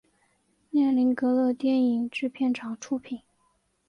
[0.71, 3.21] 列宁格勒电影制片厂出品。